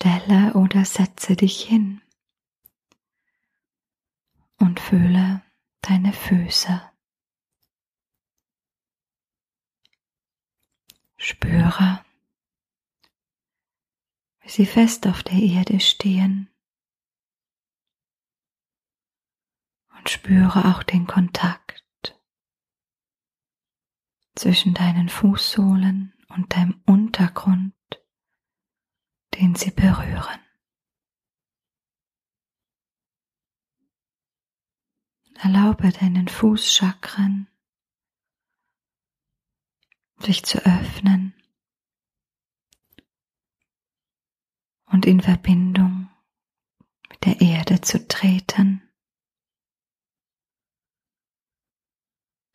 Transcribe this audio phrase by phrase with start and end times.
[0.00, 2.00] Stelle oder setze dich hin
[4.56, 5.42] und fühle
[5.82, 6.90] deine Füße.
[11.18, 12.02] Spüre,
[14.40, 16.48] wie sie fest auf der Erde stehen.
[19.98, 22.18] Und spüre auch den Kontakt
[24.34, 27.74] zwischen deinen Fußsohlen und deinem Untergrund,
[29.40, 30.40] den sie berühren.
[35.36, 37.48] Erlaube deinen Fußchakren
[40.18, 41.32] sich zu öffnen
[44.84, 46.10] und in Verbindung
[47.08, 48.82] mit der Erde zu treten.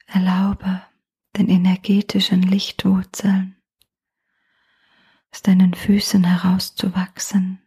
[0.05, 0.85] Erlaube
[1.35, 3.54] den energetischen Lichtwurzeln
[5.35, 7.61] aus deinen Füßen herauszuwachsen,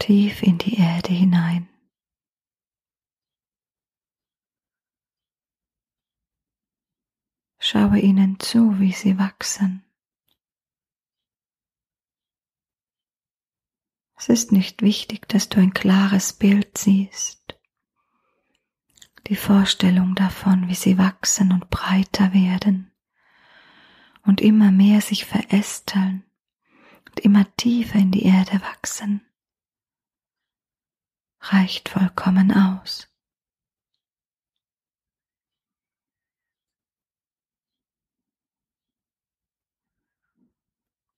[0.00, 1.68] tief in die Erde hinein.
[7.60, 9.84] Schaue ihnen zu, wie sie wachsen.
[14.16, 17.56] Es ist nicht wichtig, dass du ein klares Bild siehst.
[19.28, 22.90] Die Vorstellung davon, wie sie wachsen und breiter werden
[24.28, 26.22] und immer mehr sich verästeln
[27.08, 29.26] und immer tiefer in die Erde wachsen,
[31.40, 33.08] reicht vollkommen aus.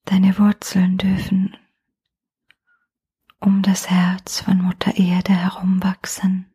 [0.04, 1.56] Deine Wurzeln dürfen
[3.40, 6.54] um das Herz von Mutter Erde herumwachsen.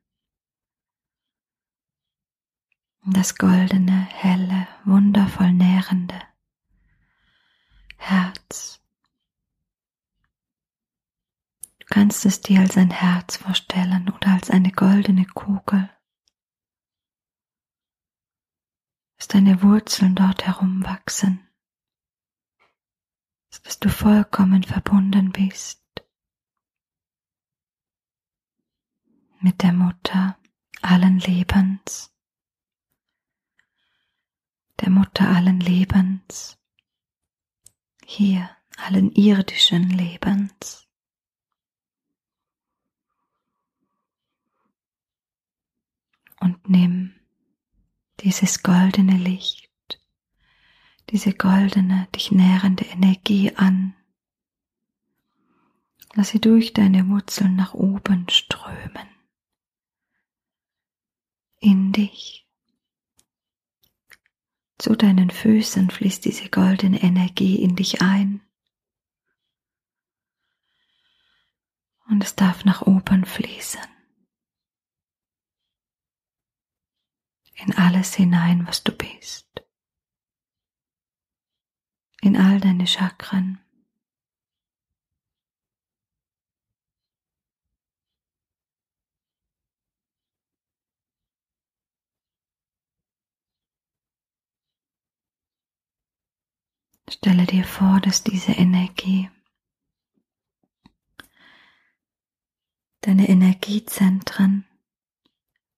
[3.08, 6.18] Das goldene, helle, wundervoll nährende
[8.06, 8.82] Herz.
[11.80, 15.90] Du kannst es dir als ein Herz vorstellen oder als eine goldene Kugel.
[19.18, 21.46] Dass deine Wurzeln dort herumwachsen
[23.64, 25.82] dass du vollkommen verbunden bist
[29.40, 30.38] mit der Mutter
[30.82, 32.14] allen Lebens,
[34.82, 36.58] der Mutter allen Lebens,
[38.06, 40.88] hier allen irdischen Lebens.
[46.40, 47.16] Und nimm
[48.20, 49.66] dieses goldene Licht
[51.12, 53.96] diese goldene, dich nährende Energie an.
[56.14, 59.10] Lass sie durch deine Wurzeln nach oben strömen.
[61.60, 62.45] In dich.
[64.86, 68.48] Zu deinen Füßen fließt diese goldene Energie in dich ein.
[72.08, 73.82] Und es darf nach oben fließen.
[77.56, 79.50] In alles hinein, was du bist
[82.22, 83.65] in all deine Chakren.
[97.16, 99.32] Stelle dir vor, dass diese Energie
[103.00, 104.68] deine Energiezentren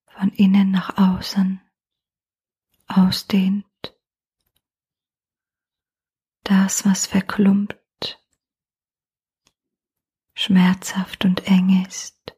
[0.08, 1.62] von innen nach außen
[2.88, 3.66] ausdehnt.
[6.42, 8.20] Das, was verklumpt,
[10.34, 12.36] schmerzhaft und eng ist,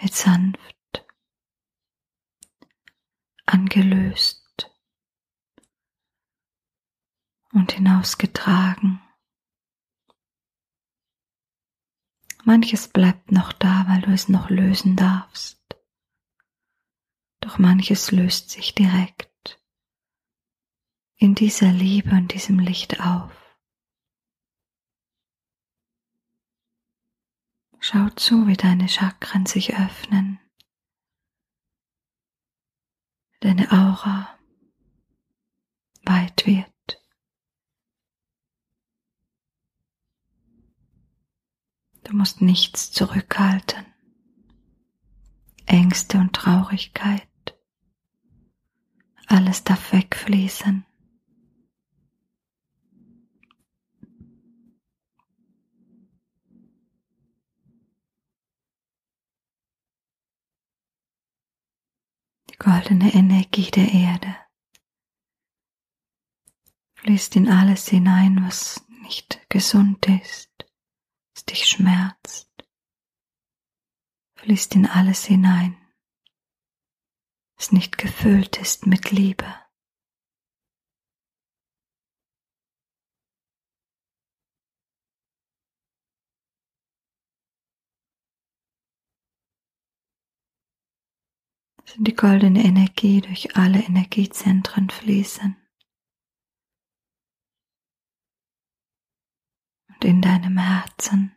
[0.00, 1.06] wird sanft
[3.44, 4.45] angelöst
[7.56, 9.00] und hinausgetragen.
[12.44, 15.58] Manches bleibt noch da, weil du es noch lösen darfst.
[17.40, 19.60] Doch manches löst sich direkt
[21.16, 23.32] in dieser Liebe und diesem Licht auf.
[27.80, 30.40] Schau zu, wie deine Chakren sich öffnen,
[33.40, 34.36] deine Aura
[36.04, 36.76] weit wird.
[42.06, 43.84] Du musst nichts zurückhalten.
[45.66, 47.26] Ängste und Traurigkeit.
[49.26, 50.86] Alles darf wegfließen.
[62.58, 64.34] goldene Energie der Erde
[66.94, 70.50] fließt in alles hinein, was nicht gesund ist,
[71.48, 72.50] dich schmerzt,
[74.36, 75.76] fließt in alles hinein,
[77.56, 79.46] was nicht gefüllt ist mit Liebe.
[91.98, 95.56] die goldene Energie durch alle Energiezentren fließen.
[99.88, 101.35] Und in deinem Herzen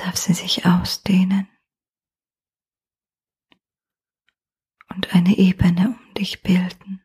[0.00, 1.48] darf sie sich ausdehnen
[4.88, 7.04] und eine Ebene um dich bilden.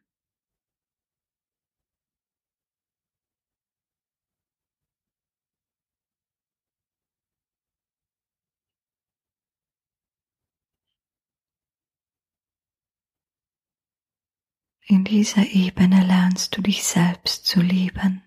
[14.87, 18.24] In dieser Ebene lernst du dich selbst zu lieben.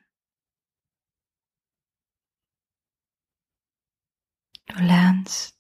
[4.78, 5.58] Du lernst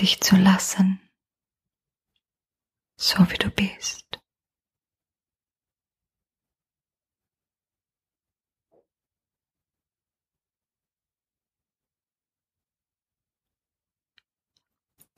[0.00, 1.06] dich zu lassen,
[2.96, 4.22] so wie du bist.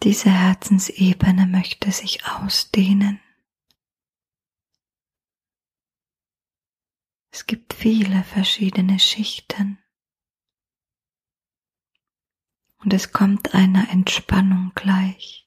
[0.02, 3.20] Diese Herzensebene möchte sich ausdehnen.
[7.30, 9.78] Es gibt viele verschiedene Schichten
[12.80, 15.46] und es kommt einer Entspannung gleich.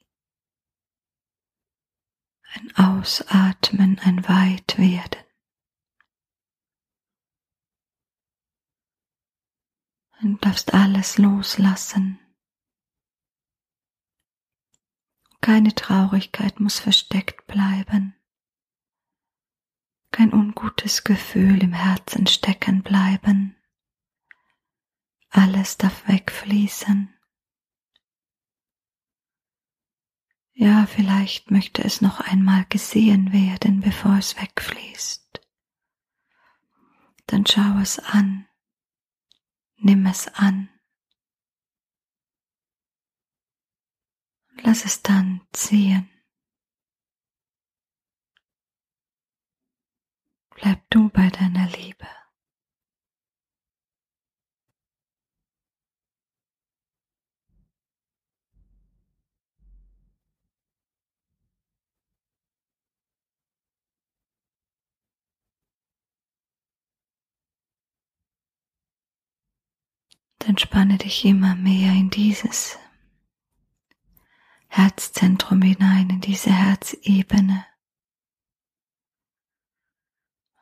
[2.54, 5.22] Ein Ausatmen, ein Weitwerden.
[10.22, 12.20] Du darfst alles loslassen,
[15.44, 18.16] Keine Traurigkeit muss versteckt bleiben.
[20.10, 23.58] Kein ungutes Gefühl im Herzen stecken bleiben.
[25.32, 27.13] Alles darf wegfließen.
[30.56, 35.42] Ja, vielleicht möchte es noch einmal gesehen werden, bevor es wegfließt.
[37.26, 38.48] Dann schau es an,
[39.78, 40.70] nimm es an.
[44.62, 46.10] Lass es dann ziehen.
[50.52, 52.08] Bleib du bei deiner Liebe.
[70.46, 72.78] Entspanne dich immer mehr in dieses
[74.68, 77.66] Herzzentrum hinein, in diese Herzebene.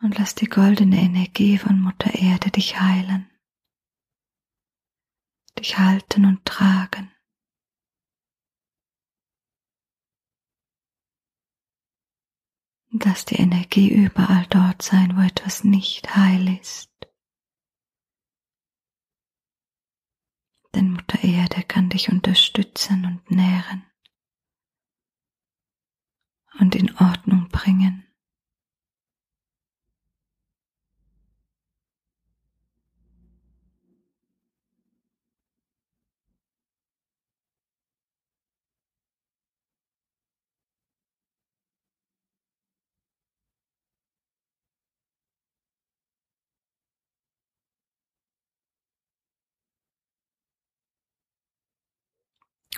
[0.01, 3.29] Und lass die goldene Energie von Mutter Erde dich heilen,
[5.57, 7.11] dich halten und tragen.
[12.91, 16.90] Und lass die Energie überall dort sein, wo etwas nicht heil ist.
[20.73, 23.85] Denn Mutter Erde kann dich unterstützen und nähren
[26.59, 28.10] und in Ordnung bringen.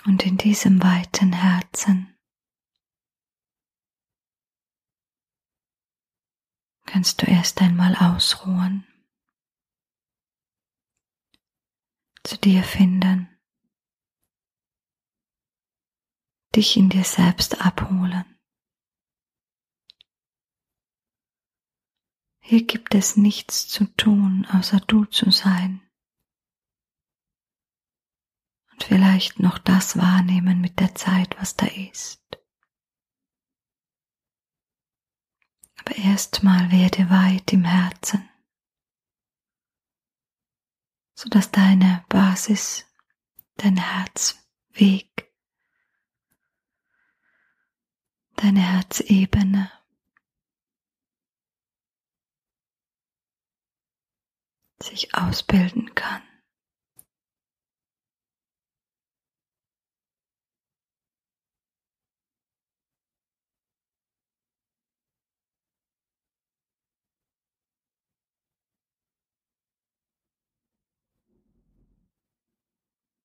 [0.06, 2.14] Und in diesem weiten Herzen
[6.84, 8.86] kannst du erst einmal ausruhen,
[12.22, 13.28] zu dir finden,
[16.54, 18.24] dich in dir selbst abholen.
[22.40, 25.83] Hier gibt es nichts zu tun, außer du zu sein.
[28.74, 32.20] Und vielleicht noch das wahrnehmen mit der Zeit, was da ist.
[35.78, 38.28] Aber erstmal werde weit im Herzen,
[41.14, 42.84] so dass deine Basis,
[43.58, 45.32] dein Herzweg,
[48.34, 49.70] deine Herzebene
[54.80, 56.22] sich ausbilden kann.